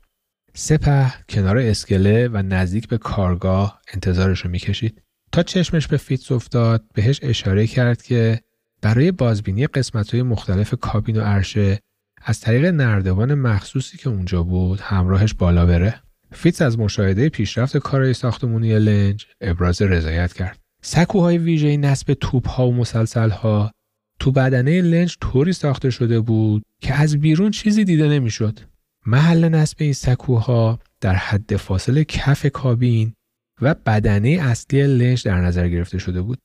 سپه 0.54 1.14
کنار 1.28 1.59
اسکله 1.59 2.28
و 2.28 2.42
نزدیک 2.42 2.88
به 2.88 2.99
کارگاه 2.99 3.81
انتظارش 3.95 4.40
رو 4.40 4.50
می‌کشید. 4.50 5.02
تا 5.33 5.42
چشمش 5.42 5.87
به 5.87 5.97
فیتس 5.97 6.33
افتاد 6.33 6.85
بهش 6.95 7.21
اشاره 7.23 7.66
کرد 7.66 8.02
که 8.02 8.40
برای 8.83 9.12
بازبینی 9.12 9.66
قسمت 9.66 10.11
های 10.11 10.23
مختلف 10.23 10.75
کابین 10.81 11.16
و 11.16 11.21
عرشه 11.21 11.78
از 12.23 12.40
طریق 12.40 12.64
نردبان 12.64 13.35
مخصوصی 13.35 13.99
که 13.99 14.09
اونجا 14.09 14.42
بود 14.42 14.81
همراهش 14.81 15.35
بالا 15.35 15.66
بره. 15.66 16.02
فیتس 16.33 16.62
از 16.62 16.78
مشاهده 16.78 17.28
پیشرفت 17.28 17.76
کارهای 17.76 18.14
ساختمونی 18.14 18.78
لنج 18.78 19.26
ابراز 19.40 19.83
رضایت 19.83 20.33
کرد. 20.33 20.62
سکوهای 20.82 21.38
ویژه 21.38 21.76
نصب 21.76 22.14
توپ 22.14 22.48
ها 22.48 22.68
و 22.68 22.74
مسلسل 22.74 23.30
ها 23.30 23.72
تو 24.18 24.32
بدنه 24.32 24.82
لنج 24.82 25.16
طوری 25.20 25.52
ساخته 25.52 25.90
شده 25.90 26.20
بود 26.20 26.62
که 26.80 26.94
از 26.94 27.16
بیرون 27.16 27.50
چیزی 27.50 27.84
دیده 27.84 28.08
نمی‌شد. 28.08 28.60
محل 29.06 29.48
نصب 29.48 29.76
این 29.80 29.92
سکوها 29.92 30.78
در 31.00 31.14
حد 31.14 31.56
فاصل 31.56 32.02
کف 32.02 32.46
کابین 32.46 33.12
و 33.60 33.74
بدنه 33.74 34.28
اصلی 34.28 34.86
لنج 34.86 35.24
در 35.24 35.40
نظر 35.40 35.68
گرفته 35.68 35.98
شده 35.98 36.22
بود. 36.22 36.38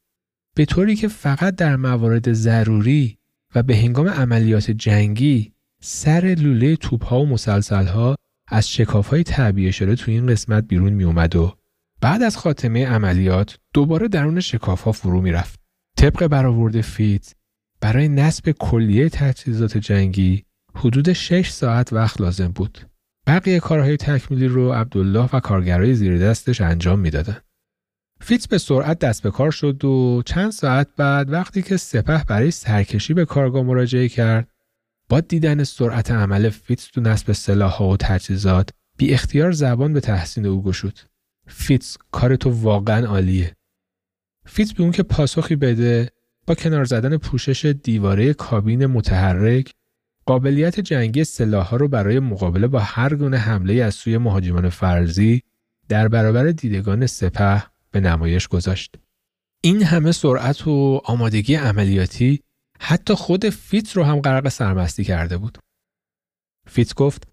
به 0.55 0.65
طوری 0.65 0.95
که 0.95 1.07
فقط 1.07 1.55
در 1.55 1.75
موارد 1.75 2.33
ضروری 2.33 3.17
و 3.55 3.63
به 3.63 3.77
هنگام 3.77 4.07
عملیات 4.07 4.71
جنگی 4.71 5.51
سر 5.81 6.35
لوله 6.39 6.75
توپ 6.75 7.05
ها 7.05 7.21
و 7.21 7.25
مسلسل 7.25 7.85
ها 7.85 8.15
از 8.47 8.69
شکاف 8.69 9.07
های 9.07 9.23
تعبیه 9.23 9.71
شده 9.71 9.95
توی 9.95 10.13
این 10.13 10.27
قسمت 10.27 10.67
بیرون 10.67 10.93
می 10.93 11.03
اومد 11.03 11.35
و 11.35 11.56
بعد 12.01 12.23
از 12.23 12.37
خاتمه 12.37 12.85
عملیات 12.85 13.57
دوباره 13.73 14.07
درون 14.07 14.39
شکاف 14.39 14.81
ها 14.81 14.91
فرو 14.91 15.21
می 15.21 15.31
رفت. 15.31 15.59
طبق 15.97 16.27
برآورد 16.27 16.81
فیتس 16.81 17.33
برای 17.81 18.07
نصب 18.07 18.51
کلیه 18.51 19.09
تجهیزات 19.09 19.77
جنگی 19.77 20.43
حدود 20.75 21.13
6 21.13 21.49
ساعت 21.49 21.93
وقت 21.93 22.21
لازم 22.21 22.47
بود. 22.47 22.89
بقیه 23.27 23.59
کارهای 23.59 23.97
تکمیلی 23.97 24.47
رو 24.47 24.73
عبدالله 24.73 25.29
و 25.33 25.39
کارگرای 25.39 25.93
زیر 25.93 26.17
دستش 26.17 26.61
انجام 26.61 26.99
می‌دادند. 26.99 27.43
فیتس 28.21 28.47
به 28.47 28.57
سرعت 28.57 28.99
دست 28.99 29.23
به 29.23 29.31
کار 29.31 29.51
شد 29.51 29.85
و 29.85 30.21
چند 30.25 30.51
ساعت 30.51 30.87
بعد 30.97 31.31
وقتی 31.31 31.61
که 31.61 31.77
سپه 31.77 32.23
برای 32.27 32.51
سرکشی 32.51 33.13
به 33.13 33.25
کارگاه 33.25 33.63
مراجعه 33.63 34.09
کرد 34.09 34.51
با 35.09 35.19
دیدن 35.19 35.63
سرعت 35.63 36.11
عمل 36.11 36.49
فیتس 36.49 36.87
تو 36.87 37.01
نصب 37.01 37.31
سلاحها 37.31 37.89
و 37.89 37.97
تجهیزات 37.97 38.69
بی 38.97 39.13
اختیار 39.13 39.51
زبان 39.51 39.93
به 39.93 39.99
تحسین 39.99 40.45
او 40.45 40.63
گشود. 40.63 40.99
فیتس 41.47 41.97
کار 42.11 42.35
تو 42.35 42.49
واقعا 42.49 43.07
عالیه. 43.07 43.55
فیتس 44.45 44.73
بی 44.73 44.83
اون 44.83 44.91
که 44.91 45.03
پاسخی 45.03 45.55
بده 45.55 46.11
با 46.47 46.55
کنار 46.55 46.85
زدن 46.85 47.17
پوشش 47.17 47.65
دیواره 47.65 48.33
کابین 48.33 48.85
متحرک 48.85 49.73
قابلیت 50.25 50.79
جنگی 50.79 51.23
سلاحها 51.23 51.77
رو 51.77 51.87
برای 51.87 52.19
مقابله 52.19 52.67
با 52.67 52.79
هر 52.79 53.15
گونه 53.15 53.37
حمله 53.37 53.73
از 53.73 53.95
سوی 53.95 54.17
مهاجمان 54.17 54.69
فرضی 54.69 55.41
در 55.89 56.07
برابر 56.07 56.51
دیدگان 56.51 57.07
سپه 57.07 57.63
به 57.91 57.99
نمایش 57.99 58.47
گذاشت. 58.47 58.95
این 59.61 59.83
همه 59.83 60.11
سرعت 60.11 60.67
و 60.67 61.01
آمادگی 61.05 61.55
عملیاتی 61.55 62.39
حتی 62.79 63.13
خود 63.13 63.49
فیتس 63.49 63.97
رو 63.97 64.03
هم 64.03 64.21
غرق 64.21 64.49
سرمستی 64.49 65.03
کرده 65.03 65.37
بود. 65.37 65.57
فیتس 66.67 66.93
گفت 66.93 67.27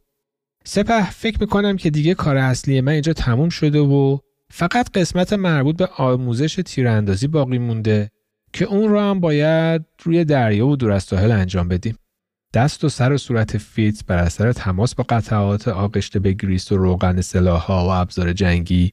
سپه 0.67 1.11
فکر 1.11 1.41
می‌کنم 1.41 1.77
که 1.77 1.91
دیگه 1.91 2.15
کار 2.15 2.37
اصلی 2.37 2.81
من 2.81 2.93
اینجا 2.93 3.13
تموم 3.13 3.49
شده 3.49 3.79
و 3.79 4.19
فقط 4.51 4.91
قسمت 4.91 5.33
مربوط 5.33 5.77
به 5.77 5.87
آموزش 5.87 6.61
تیراندازی 6.67 7.27
باقی 7.27 7.59
مونده 7.59 8.11
که 8.53 8.65
اون 8.65 8.89
رو 8.89 9.01
هم 9.01 9.21
باید 9.21 9.85
روی 10.03 10.25
دریا 10.25 10.67
و 10.67 10.77
دور 10.77 10.99
ساحل 10.99 11.33
انجام 11.33 11.69
بدیم. 11.69 11.99
دست 12.55 12.85
و 12.85 12.89
سر 12.89 13.13
و 13.13 13.19
صورت 13.19 13.59
فیتس 13.59 14.05
بر 14.05 14.19
اثر 14.19 14.53
تماس 14.53 14.95
با 14.95 15.05
قطعات 15.09 15.69
آغشته 15.69 16.19
به 16.19 16.33
گریس 16.33 16.73
و 16.73 16.77
روغن 16.77 17.21
سلاحها 17.21 17.87
و 17.87 17.89
ابزار 17.89 18.33
جنگی 18.33 18.93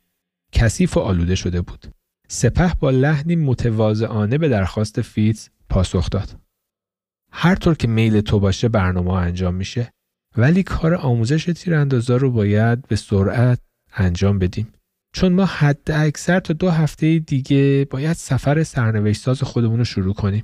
کثیف 0.51 0.97
و 0.97 0.99
آلوده 0.99 1.35
شده 1.35 1.61
بود. 1.61 1.87
سپه 2.27 2.73
با 2.79 2.89
لحنی 2.89 3.35
متواضعانه 3.35 4.37
به 4.37 4.49
درخواست 4.49 5.01
فیتس 5.01 5.49
پاسخ 5.69 6.09
داد. 6.09 6.35
هر 7.31 7.55
طور 7.55 7.75
که 7.75 7.87
میل 7.87 8.21
تو 8.21 8.39
باشه 8.39 8.69
برنامه 8.69 9.13
انجام 9.13 9.55
میشه 9.55 9.93
ولی 10.37 10.63
کار 10.63 10.95
آموزش 10.95 11.45
تیراندازا 11.45 12.17
رو 12.17 12.31
باید 12.31 12.87
به 12.87 12.95
سرعت 12.95 13.59
انجام 13.93 14.39
بدیم. 14.39 14.73
چون 15.13 15.33
ما 15.33 15.45
حد 15.45 15.91
اکثر 15.91 16.39
تا 16.39 16.53
دو 16.53 16.69
هفته 16.69 17.19
دیگه 17.19 17.87
باید 17.89 18.13
سفر 18.13 18.63
سرنوشت 18.63 19.21
ساز 19.21 19.41
خودمون 19.41 19.77
رو 19.77 19.85
شروع 19.85 20.13
کنیم. 20.13 20.43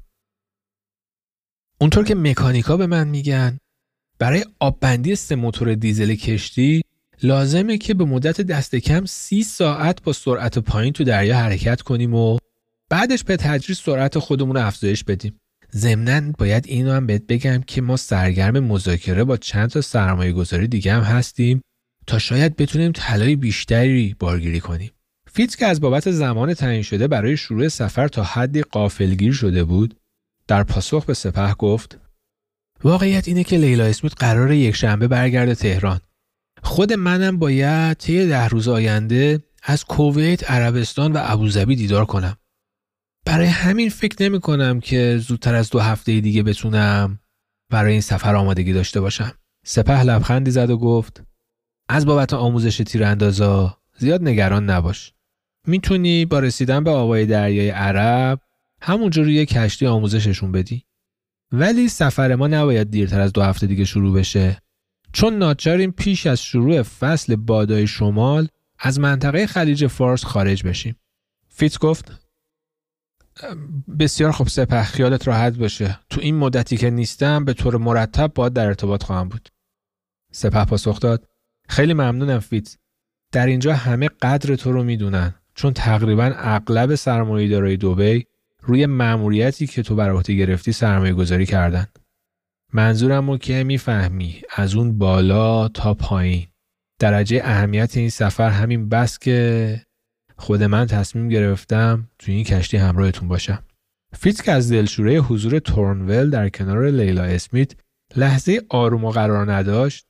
اونطور 1.81 2.03
که 2.03 2.15
مکانیکا 2.15 2.77
به 2.77 2.87
من 2.87 3.07
میگن 3.07 3.57
برای 4.19 4.45
آببندی 4.59 5.15
سه 5.15 5.35
موتور 5.35 5.75
دیزل 5.75 6.15
کشتی 6.15 6.81
لازمه 7.23 7.77
که 7.77 7.93
به 7.93 8.05
مدت 8.05 8.41
دست 8.41 8.75
کم 8.75 9.05
سی 9.05 9.43
ساعت 9.43 10.03
با 10.03 10.13
سرعت 10.13 10.59
پایین 10.59 10.93
تو 10.93 11.03
دریا 11.03 11.37
حرکت 11.37 11.81
کنیم 11.81 12.13
و 12.13 12.37
بعدش 12.89 13.23
به 13.23 13.37
تدریج 13.37 13.73
سرعت 13.73 14.19
خودمون 14.19 14.55
رو 14.55 14.65
افزایش 14.65 15.03
بدیم. 15.03 15.39
ضمنا 15.75 16.31
باید 16.37 16.65
اینو 16.67 16.91
هم 16.91 17.07
بهت 17.07 17.27
بگم 17.27 17.61
که 17.67 17.81
ما 17.81 17.97
سرگرم 17.97 18.59
مذاکره 18.59 19.23
با 19.23 19.37
چند 19.37 19.69
تا 19.69 19.81
سرمایه 19.81 20.31
گذاری 20.31 20.67
دیگه 20.67 20.93
هم 20.93 21.01
هستیم 21.01 21.61
تا 22.07 22.19
شاید 22.19 22.55
بتونیم 22.55 22.91
طلای 22.91 23.35
بیشتری 23.35 24.15
بارگیری 24.19 24.59
کنیم. 24.59 24.91
فیتز 25.33 25.55
که 25.55 25.65
از 25.65 25.81
بابت 25.81 26.11
زمان 26.11 26.53
تعیین 26.53 26.81
شده 26.81 27.07
برای 27.07 27.37
شروع 27.37 27.67
سفر 27.67 28.07
تا 28.07 28.23
حدی 28.23 28.61
قافلگیر 28.61 29.33
شده 29.33 29.63
بود 29.63 29.97
در 30.47 30.63
پاسخ 30.63 31.05
به 31.05 31.13
سپه 31.13 31.53
گفت 31.53 31.97
واقعیت 32.83 33.27
اینه 33.27 33.43
که 33.43 33.57
لیلا 33.57 33.85
اسمیت 33.85 34.13
قرار 34.17 34.51
یک 34.51 34.75
شنبه 34.75 35.07
برگرده 35.07 35.55
تهران 35.55 35.99
خود 36.63 36.93
منم 36.93 37.37
باید 37.37 37.97
طی 37.97 38.27
ده 38.27 38.47
روز 38.47 38.67
آینده 38.67 39.43
از 39.63 39.85
کویت 39.85 40.51
عربستان 40.51 41.11
و 41.11 41.21
ابوظبی 41.23 41.75
دیدار 41.75 42.05
کنم 42.05 42.37
برای 43.27 43.47
همین 43.47 43.89
فکر 43.89 44.23
نمی 44.23 44.39
کنم 44.39 44.79
که 44.79 45.17
زودتر 45.17 45.55
از 45.55 45.69
دو 45.69 45.79
هفته 45.79 46.21
دیگه 46.21 46.43
بتونم 46.43 47.19
برای 47.69 47.91
این 47.91 48.01
سفر 48.01 48.35
آمادگی 48.35 48.73
داشته 48.73 49.01
باشم. 49.01 49.31
سپه 49.65 50.03
لبخندی 50.03 50.51
زد 50.51 50.69
و 50.69 50.77
گفت 50.77 51.23
از 51.89 52.05
بابت 52.05 52.33
آموزش 52.33 52.77
تیراندازا 52.77 53.77
زیاد 53.97 54.23
نگران 54.23 54.69
نباش. 54.69 55.13
می‌تونی 55.67 56.25
با 56.25 56.39
رسیدن 56.39 56.83
به 56.83 56.91
آبای 56.91 57.25
دریای 57.25 57.69
عرب 57.69 58.39
همونجا 58.81 59.21
روی 59.21 59.45
کشتی 59.45 59.87
آموزششون 59.87 60.51
بدی 60.51 60.83
ولی 61.51 61.89
سفر 61.89 62.35
ما 62.35 62.47
نباید 62.47 62.91
دیرتر 62.91 63.21
از 63.21 63.33
دو 63.33 63.41
هفته 63.41 63.67
دیگه 63.67 63.85
شروع 63.85 64.19
بشه 64.19 64.61
چون 65.13 65.37
ناچاریم 65.37 65.91
پیش 65.91 66.27
از 66.27 66.41
شروع 66.41 66.81
فصل 66.81 67.35
بادای 67.35 67.87
شمال 67.87 68.47
از 68.79 68.99
منطقه 68.99 69.47
خلیج 69.47 69.87
فارس 69.87 70.23
خارج 70.23 70.63
بشیم 70.63 70.95
فیت 71.49 71.79
گفت 71.79 72.26
بسیار 73.99 74.31
خوب 74.31 74.47
سپه 74.47 74.83
خیالت 74.83 75.27
راحت 75.27 75.57
باشه. 75.57 75.99
تو 76.09 76.21
این 76.21 76.35
مدتی 76.35 76.77
که 76.77 76.89
نیستم 76.89 77.45
به 77.45 77.53
طور 77.53 77.77
مرتب 77.77 78.31
باید 78.35 78.53
در 78.53 78.65
ارتباط 78.65 79.03
خواهم 79.03 79.29
بود. 79.29 79.49
سپه 80.31 80.65
پاسخ 80.65 80.99
داد. 80.99 81.27
خیلی 81.69 81.93
ممنونم 81.93 82.39
فیت 82.39 82.77
در 83.31 83.45
اینجا 83.45 83.73
همه 83.73 84.09
قدر 84.21 84.55
تو 84.55 84.71
رو 84.71 84.83
می‌دونن. 84.83 85.35
چون 85.55 85.73
تقریبا 85.73 86.33
اغلب 86.37 86.95
سرمایه‌دارای 86.95 87.77
دوبی 87.77 88.25
روی 88.61 88.85
مأموریتی 88.85 89.67
که 89.67 89.83
تو 89.83 89.95
بر 89.95 90.09
عهده 90.09 90.33
گرفتی 90.33 90.71
سرمایه 90.71 91.13
گذاری 91.13 91.45
کردن. 91.45 91.87
منظورم 92.73 93.29
رو 93.29 93.37
که 93.37 93.63
می‌فهمی. 93.63 94.41
از 94.55 94.75
اون 94.75 94.97
بالا 94.97 95.67
تا 95.67 95.93
پایین. 95.93 96.47
درجه 96.99 97.41
اهمیت 97.43 97.97
این 97.97 98.09
سفر 98.09 98.49
همین 98.49 98.89
بس 98.89 99.19
که 99.19 99.81
خود 100.37 100.63
من 100.63 100.85
تصمیم 100.85 101.29
گرفتم 101.29 102.09
تو 102.19 102.31
این 102.31 102.43
کشتی 102.43 102.77
همراهتون 102.77 103.27
باشم. 103.27 103.63
فیت 104.13 104.43
که 104.43 104.51
از 104.51 104.71
دلشوره 104.71 105.15
حضور 105.15 105.59
تورنول 105.59 106.29
در 106.29 106.49
کنار 106.49 106.89
لیلا 106.89 107.23
اسمیت 107.23 107.71
لحظه 108.15 108.61
آروم 108.69 109.05
و 109.05 109.11
قرار 109.11 109.53
نداشت. 109.53 110.05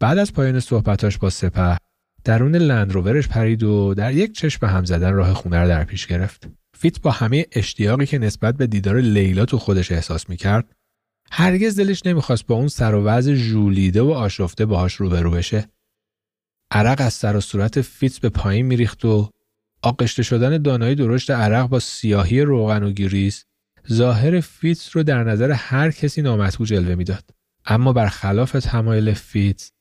بعد 0.00 0.18
از 0.18 0.32
پایان 0.32 0.60
صحبتاش 0.60 1.18
با 1.18 1.30
سپه 1.30 1.76
درون 2.24 2.56
لندروورش 2.56 3.28
پرید 3.28 3.62
و 3.62 3.94
در 3.94 4.14
یک 4.14 4.32
چشم 4.32 4.66
هم 4.66 4.84
زدن 4.84 5.12
راه 5.12 5.34
خونه 5.34 5.60
رو 5.60 5.68
در 5.68 5.84
پیش 5.84 6.06
گرفت. 6.06 6.48
فیتس 6.78 7.00
با 7.00 7.10
همه 7.10 7.46
اشتیاقی 7.52 8.06
که 8.06 8.18
نسبت 8.18 8.56
به 8.56 8.66
دیدار 8.66 9.00
لیلا 9.00 9.44
تو 9.44 9.58
خودش 9.58 9.92
احساس 9.92 10.28
می‌کرد 10.28 10.76
هرگز 11.30 11.80
دلش 11.80 12.06
نمی‌خواست 12.06 12.46
با 12.46 12.54
اون 12.54 12.68
سر 12.68 12.94
و 12.94 13.04
وضع 13.04 13.34
ژولیده 13.34 14.02
و 14.02 14.10
آشفته 14.10 14.66
باهاش 14.66 14.94
روبرو 14.94 15.30
بشه. 15.30 15.68
عرق 16.70 17.00
از 17.00 17.12
سر 17.12 17.36
و 17.36 17.40
صورت 17.40 17.80
فیتس 17.80 18.18
به 18.18 18.28
پایین 18.28 18.66
میریخت 18.66 19.04
و 19.04 19.30
آغشته 19.82 20.22
شدن 20.22 20.62
دانه‌های 20.62 20.94
درشت 20.94 21.30
عرق 21.30 21.66
با 21.66 21.80
سیاهی 21.80 22.40
روغن 22.40 22.82
و 22.82 22.90
گریس 22.90 23.44
ظاهر 23.92 24.40
فیتس 24.40 24.96
رو 24.96 25.02
در 25.02 25.24
نظر 25.24 25.50
هر 25.50 25.90
کسی 25.90 26.22
نامطبوع 26.22 26.66
جلوه 26.66 26.94
می‌داد. 26.94 27.30
اما 27.66 27.92
برخلاف 27.92 28.52
تمایل 28.52 29.12
فیتس 29.12 29.72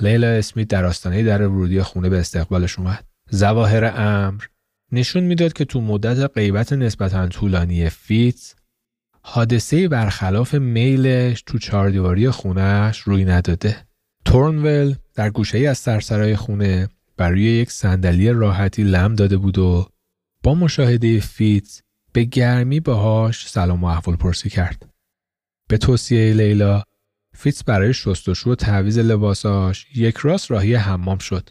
لیلا 0.00 0.28
اسمیت 0.28 0.68
در 0.68 0.84
آستانه 0.84 1.22
در 1.22 1.46
ورودی 1.46 1.82
خونه 1.82 2.08
به 2.08 2.18
استقبالش 2.18 2.78
اومد. 2.78 3.04
ظواهر 3.34 3.84
امر 3.84 4.44
نشون 4.92 5.22
می‌داد 5.22 5.52
که 5.52 5.64
تو 5.64 5.80
مدت 5.80 6.30
غیبت 6.34 6.72
نسبتا 6.72 7.28
طولانی 7.28 7.90
فیتس 7.90 8.54
حادثه‌ای 9.22 9.88
برخلاف 9.88 10.54
میلش 10.54 11.42
تو 11.46 11.58
چهاردیواری 11.58 12.30
خونهش 12.30 12.98
روی 12.98 13.24
نداده. 13.24 13.76
تورنول 14.24 14.94
در 15.14 15.30
گوشه 15.30 15.58
ای 15.58 15.66
از 15.66 15.78
سرسرای 15.78 16.36
خونه 16.36 16.88
بر 17.16 17.30
روی 17.30 17.42
یک 17.42 17.70
صندلی 17.70 18.30
راحتی 18.30 18.82
لم 18.82 19.14
داده 19.14 19.36
بود 19.36 19.58
و 19.58 19.88
با 20.42 20.54
مشاهده 20.54 21.20
فیتز 21.20 21.80
به 22.12 22.24
گرمی 22.24 22.80
باهاش 22.80 23.48
سلام 23.48 23.84
و 23.84 23.86
احوال 23.86 24.16
پرسی 24.16 24.50
کرد. 24.50 24.88
به 25.68 25.78
توصیه 25.78 26.32
لیلا 26.32 26.82
فیتز 27.34 27.62
برای 27.62 27.94
شستشو 27.94 28.50
و 28.50 28.54
تعویض 28.54 28.98
لباساش 28.98 29.86
یک 29.94 30.16
راست 30.16 30.50
راهی 30.50 30.74
حمام 30.74 31.18
شد. 31.18 31.50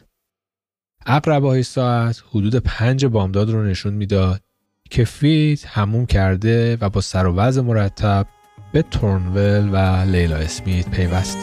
اقربای 1.05 1.63
ساعت 1.63 2.23
حدود 2.29 2.55
پنج 2.55 3.05
بامداد 3.05 3.49
رو 3.49 3.63
نشون 3.63 3.93
می‌داد 3.93 4.41
که 4.89 5.05
فیت 5.05 5.65
هموم 5.67 6.05
کرده 6.05 6.77
و 6.81 6.89
با 6.89 7.01
سر 7.01 7.27
و 7.27 7.35
وضع 7.35 7.61
مرتب 7.61 8.27
به 8.73 8.81
تورنول 8.81 9.69
و 9.73 9.77
لیلا 10.11 10.35
اسمیت 10.35 10.89
پیوست. 10.89 11.37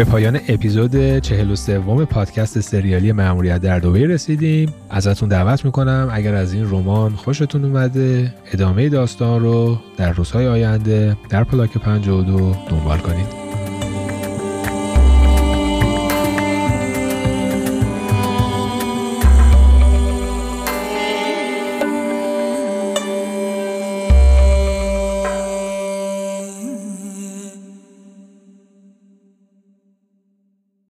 به 0.00 0.04
پایان 0.04 0.40
اپیزود 0.48 1.18
43 1.18 1.78
پادکست 2.04 2.60
سریالی 2.60 3.12
معمولیت 3.12 3.60
در 3.60 3.78
دوبه 3.78 4.06
رسیدیم. 4.06 4.74
ازتون 4.90 5.28
دعوت 5.28 5.64
می‌کنم 5.64 6.08
اگر 6.12 6.34
از 6.34 6.52
این 6.52 6.70
رمان 6.70 7.10
خوشتون 7.10 7.64
اومده 7.64 8.34
ادامه 8.52 8.88
داستان 8.88 9.40
رو 9.40 9.78
در 9.96 10.12
روزهای 10.12 10.48
آینده 10.48 11.16
در 11.28 11.44
پلاک 11.44 11.78
52 11.78 12.56
دنبال 12.70 12.98
کنید. 12.98 13.39